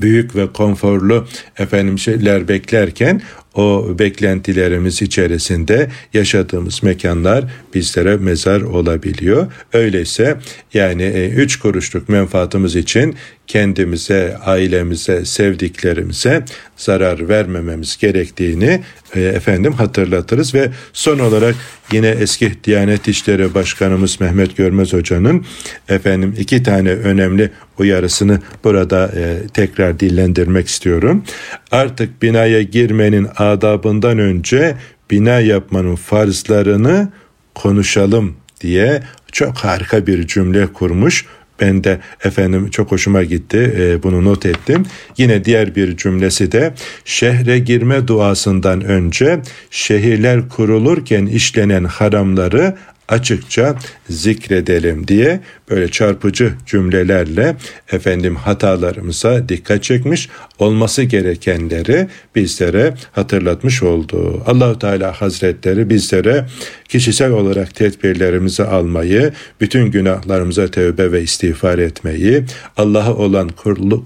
[0.00, 1.26] büyük ve konforlu
[1.58, 3.22] efendim şeyler beklerken
[3.56, 7.44] o beklentilerimiz içerisinde yaşadığımız mekanlar
[7.74, 9.52] bizlere mezar olabiliyor.
[9.72, 10.36] Öyleyse
[10.74, 16.44] yani e, üç kuruşluk menfaatımız için kendimize, ailemize, sevdiklerimize
[16.76, 18.80] zarar vermememiz gerektiğini
[19.14, 21.54] e, efendim hatırlatırız ve son olarak
[21.92, 25.46] yine eski Diyanet İşleri Başkanımız Mehmet Görmez Hoca'nın
[25.88, 31.24] efendim iki tane önemli uyarısını burada e, tekrar dillendirmek istiyorum.
[31.70, 34.74] Artık binaya girmenin adabından önce
[35.10, 37.08] bina yapmanın farzlarını
[37.54, 41.26] konuşalım diye çok harika bir cümle kurmuş.
[41.60, 44.86] Ben de efendim çok hoşuma gitti e, bunu not ettim.
[45.18, 46.74] Yine diğer bir cümlesi de
[47.04, 49.40] şehre girme duasından önce
[49.70, 52.76] şehirler kurulurken işlenen haramları
[53.08, 53.76] açıkça
[54.10, 55.40] zikredelim diye
[55.70, 57.56] böyle çarpıcı cümlelerle
[57.92, 60.28] efendim hatalarımıza dikkat çekmiş,
[60.58, 64.42] olması gerekenleri bizlere hatırlatmış oldu.
[64.46, 66.46] Allahu Teala Hazretleri bizlere
[66.88, 72.44] kişisel olarak tedbirlerimizi almayı, bütün günahlarımıza tövbe ve istiğfar etmeyi,
[72.76, 73.48] Allah'a olan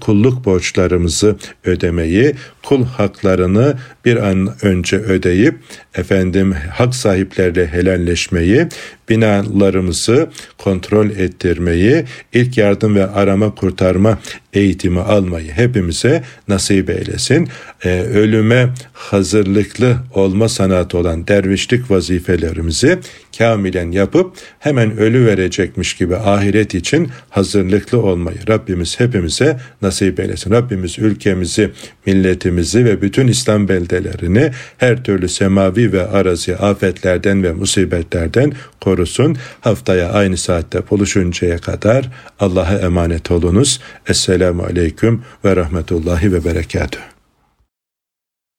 [0.01, 1.35] kulluk borçlarımızı
[1.65, 5.55] ödemeyi, kul haklarını bir an önce ödeyip
[5.95, 8.67] efendim hak sahiplerle helalleşmeyi,
[9.11, 14.19] binalarımızı kontrol ettirmeyi, ilk yardım ve arama kurtarma
[14.53, 17.49] eğitimi almayı hepimize nasip eylesin.
[17.85, 22.99] Ee, ölüme hazırlıklı olma sanatı olan dervişlik vazifelerimizi
[23.37, 30.51] kamilen yapıp hemen ölü verecekmiş gibi ahiret için hazırlıklı olmayı Rabbimiz hepimize nasip eylesin.
[30.51, 31.71] Rabbimiz ülkemizi,
[32.05, 39.00] milletimizi ve bütün İslam beldelerini her türlü semavi ve arazi afetlerden ve musibetlerden korusun.
[39.61, 43.79] Haftaya aynı saatte buluşuncaya kadar Allah'a emanet olunuz.
[44.07, 47.10] Esselamu Aleyküm ve Rahmetullahi ve Berekatuhu.